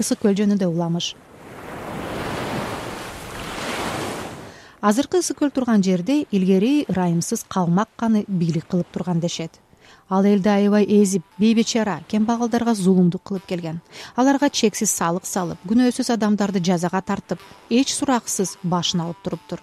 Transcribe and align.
ысык 0.00 0.20
көл 0.22 0.34
жөнүндө 0.38 0.68
уламыш. 0.70 1.14
Азыркы 4.80 5.20
ысык 5.22 5.38
көл 5.40 5.50
турган 5.50 5.82
жерде 5.82 6.24
илгери 6.30 6.86
ырайымсыз 6.88 7.44
калмак 7.48 7.88
каны 7.96 8.24
бийлик 8.28 8.66
кылып 8.70 8.90
турган 8.92 9.20
дешет. 9.20 9.60
Ал 10.08 10.24
элди 10.24 10.48
аябай 10.48 10.84
эзип 10.84 11.22
бейбечара 11.38 12.00
кембагалдарга 12.08 12.74
зулумдук 12.74 13.22
кылып 13.22 13.46
келген. 13.46 13.80
Аларга 14.16 14.50
чексиз 14.50 14.90
салык 14.90 15.26
салып 15.26 15.58
күнөөсүз 15.66 16.12
адамдарды 16.14 16.62
жазага 16.62 17.02
тартып 17.02 17.40
эч 17.70 17.94
сураксыз 17.94 18.58
башын 18.62 19.02
алып 19.06 19.24
туруптур 19.24 19.62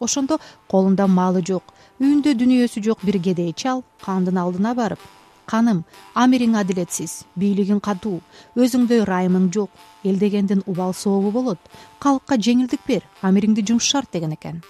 ошондо 0.00 0.38
колунда 0.68 1.06
малы 1.06 1.42
жок 1.50 1.74
үйүндө 2.00 2.34
дүнүйөсү 2.40 2.82
жок 2.86 3.04
бир 3.06 3.18
кедей 3.26 3.52
чал 3.62 3.84
кандын 4.04 4.40
алдына 4.44 4.74
барып 4.74 5.00
каным 5.46 5.84
амириң 6.14 6.56
адилетсиз 6.60 7.24
бийлигиң 7.36 7.80
катуу 7.84 8.20
өзүңдөй 8.56 9.02
ырайымың 9.04 9.50
жок 9.52 9.70
эл 10.04 10.18
дегендин 10.18 10.62
убал 10.66 10.94
сообу 10.94 11.30
болот 11.30 11.58
калкка 11.98 12.36
жеңилдик 12.36 12.80
бер 12.86 13.06
амириңди 13.22 13.64
жумшарт 13.68 14.12
деген 14.12 14.32
экен. 14.32 14.62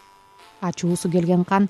Ачуусу 0.61 1.11
келген 1.11 1.45
кан 1.45 1.69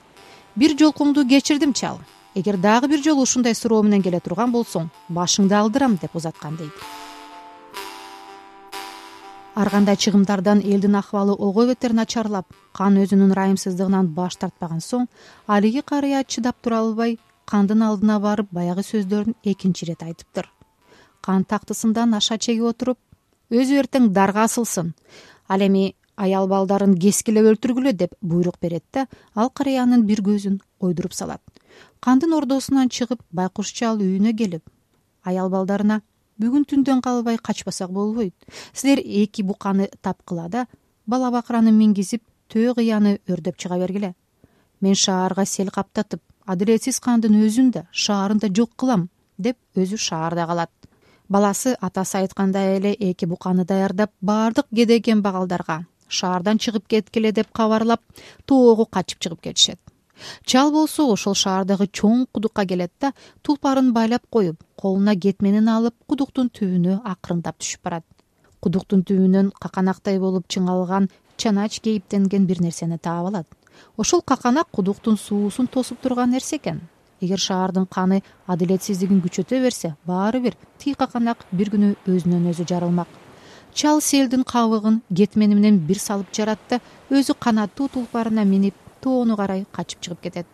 бир 0.56 0.76
жолкуңду 0.78 1.26
кечирдим 1.28 1.72
чал. 1.72 2.00
Эгер 2.34 2.56
дагы 2.56 2.88
бир 2.88 3.02
жолу 3.02 3.22
ушундай 3.22 3.54
суроо 3.54 3.82
менен 3.82 4.02
келе 4.02 4.20
турган 4.20 4.52
болсоң 4.52 4.90
башыңды 5.08 5.54
алдырам 5.54 5.96
деп 6.02 6.16
узаткан 6.16 6.56
дейт. 6.56 6.72
Ар 9.54 9.70
кандай 9.70 9.96
чыгымдардан 9.96 10.60
элдин 10.66 10.96
акыбалы 10.96 11.32
ого 11.32 11.66
бетер 11.66 11.92
начарлап 11.94 12.46
кан 12.72 12.98
өзүнүн 12.98 13.30
ырайымсыздыгынан 13.30 14.08
баш 14.16 14.34
тартпаган 14.34 14.80
соң 14.82 15.06
алиги 15.46 15.82
карыя 15.86 16.24
чыдап 16.24 16.56
тура 16.60 16.80
албай 16.82 17.18
кандын 17.46 17.82
алдына 17.82 18.18
барып 18.20 18.50
баягы 18.52 18.82
сөздөрүн 18.82 19.34
экинчи 19.44 19.84
ирет 19.84 20.02
айтыптыр. 20.02 20.48
Кан 21.20 21.44
тактысынан 21.44 22.14
аша 22.14 22.38
чегип 22.38 22.64
отуруп 22.64 22.98
өзү 23.50 23.80
эртең 23.82 24.12
дарга 24.12 24.44
асылсын 24.48 24.94
ал 25.48 25.60
эми 25.60 25.94
аял 26.16 26.48
балдарын 26.48 26.94
кескилеп 26.98 27.50
өлтүргүлө 27.52 27.92
деп 27.92 28.14
буйрук 28.20 28.58
берет 28.60 28.84
да 28.92 29.06
ал 29.34 29.50
карыянын 29.50 30.06
бир 30.06 30.22
көзүн 30.22 30.60
ойдуруп 30.80 31.12
салат. 31.12 31.42
Кандын 32.00 32.34
ордосунан 32.36 32.88
чыгып 32.88 33.20
байкуш 33.32 33.72
чал 33.72 33.98
үйүнө 33.98 34.36
келип 34.36 34.62
аял 35.24 35.50
балдарына 35.50 36.00
бүгүн 36.38 36.66
түндөн 36.70 37.00
калбай 37.02 37.38
качпасак 37.38 37.90
болбойт 37.90 38.34
силер 38.72 39.00
эки 39.00 39.42
буканы 39.42 39.88
тапкыла 40.02 40.48
да 40.48 40.66
бала 41.06 41.30
бакыраны 41.30 41.72
мингизип 41.72 42.22
төө 42.48 42.74
кыяны 42.78 43.18
өрдөп 43.28 43.56
чыга 43.56 43.78
бергиле. 43.78 44.14
Мен 44.80 44.94
шаарга 44.94 45.44
сел 45.46 45.70
каптатып 45.70 46.20
адилетсиз 46.46 47.00
кандын 47.00 47.34
өзүн 47.46 47.70
да 47.70 47.86
шаарын 47.92 48.38
да 48.38 48.48
жок 48.48 48.70
кылам 48.76 49.08
деп 49.38 49.56
өзү 49.76 49.96
шаарда 49.98 50.46
калат. 50.46 50.70
Баласы 51.28 51.76
атасы 51.80 52.18
айткандай 52.18 52.76
эле 52.76 52.92
эки 52.92 53.24
буканы 53.24 53.64
даярдап 53.64 54.10
баардык 54.20 54.66
кедей 54.74 55.00
кембагалдарга 55.00 55.86
шаардан 56.08 56.58
чыгып 56.58 56.86
кеткиле 56.86 57.32
деп 57.32 57.48
кабарлап 57.52 58.00
тоого 58.44 58.84
качып 58.84 59.18
чыгып 59.20 59.40
кетишет 59.40 59.80
чал 60.44 60.70
болсо 60.70 61.06
ошол 61.12 61.34
шаардагы 61.34 61.86
чоң 61.86 62.26
кудукка 62.32 62.64
келет 62.66 62.92
да 63.00 63.12
тулпарын 63.42 63.92
байлап 63.92 64.26
коюп 64.30 64.62
колуна 64.76 65.16
кетменин 65.16 65.68
алып 65.68 65.94
кудуктун 66.06 66.50
түбүнө 66.50 67.00
акырындап 67.04 67.58
түшүп 67.60 67.82
барат. 67.84 68.04
Кудуктун 68.60 69.02
түбүнөн 69.08 69.50
каканактай 69.60 70.18
болуп 70.18 70.46
чыңалган 70.48 71.10
чанач 71.36 71.80
кейиптенген 71.80 72.46
бир 72.46 72.62
нерсени 72.62 72.98
таап 72.98 73.32
алат 73.32 73.46
ошол 73.96 74.22
каканак 74.22 74.68
кудуктун 74.70 75.16
суусун 75.16 75.66
тосуп 75.66 76.00
турган 76.00 76.30
нерсе 76.30 76.56
экен. 76.56 76.80
Эгер 77.20 77.38
шаардын 77.38 77.86
каны 77.86 78.22
адилетсиздигин 78.46 79.20
күчөтө 79.22 79.60
берсе 79.62 79.94
баары 80.06 80.40
бир 80.40 80.56
тиги 80.78 80.96
каканак 80.98 81.44
бир 81.52 81.70
күнү 81.74 81.94
өзүнөн 82.06 82.50
өзү 82.52 82.66
жарылмак. 82.68 83.08
Чал 83.72 84.00
селдин 84.00 84.44
кабыгын 84.44 85.00
кетмени 85.14 85.54
менен 85.54 85.78
бир 85.78 85.98
салып 85.98 86.32
жарат 86.32 86.58
да 86.70 86.80
өзү 87.10 87.34
канаттуу 87.38 87.88
тулпарына 87.88 88.44
минип 88.44 88.74
тоону 89.00 89.36
карай 89.36 89.66
качып 89.72 90.00
чыгып 90.00 90.20
кетет. 90.20 90.46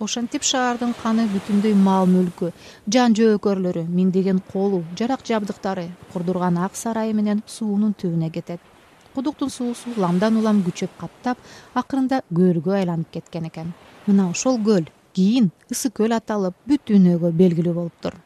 Ошентип 0.00 0.42
шаардын 0.42 0.94
каны 1.02 1.28
бүтүндөй 1.30 1.74
мал 1.78 2.08
мүлкү 2.10 2.50
жан 2.94 3.14
жөөкөрлөрү 3.18 3.84
миңдеген 3.86 4.40
колу 4.52 4.82
жарак 4.98 5.22
жабдыктары 5.28 5.88
курдурган 6.12 6.58
ак 6.58 6.74
сарайы 6.76 7.14
менен 7.14 7.42
суунун 7.46 7.94
түбүнө 7.94 8.32
кетет 8.34 8.71
кудуктун 9.14 9.50
суусу 9.50 9.92
уламдан 9.96 10.36
улам 10.40 10.64
күчөп 10.66 10.98
каптап 11.00 11.38
акырында 11.74 12.22
көлгө 12.34 12.76
айланып 12.80 13.12
кеткен 13.12 13.48
экен. 13.50 13.72
Мына 14.06 14.30
ошол 14.30 14.58
көл 14.64 14.90
кийин 15.12 15.50
ысык 15.70 15.96
көл 16.00 16.16
аталып 16.16 16.54
бүт 16.68 16.86
дүйнөгө 16.88 17.32
белгилүү 17.36 17.74
болуптур 17.80 18.16